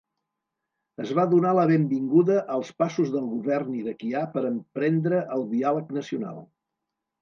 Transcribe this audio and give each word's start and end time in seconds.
Es 1.03 1.11
va 1.19 1.25
donar 1.33 1.51
la 1.57 1.65
benvinguda 1.73 2.39
als 2.57 2.73
passos 2.85 3.13
del 3.19 3.29
govern 3.37 3.79
iraquià 3.85 4.27
per 4.35 4.47
emprendre 4.53 5.25
el 5.41 5.51
diàleg 5.57 5.99
nacional. 6.05 6.47